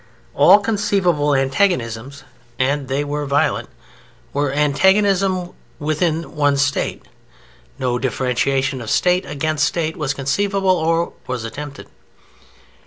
[0.33, 2.23] All conceivable antagonisms
[2.57, 3.69] (and they were violent)
[4.33, 7.03] were antagonisms within one State.
[7.77, 11.85] No differentiation of State against State was conceivable or was attempted.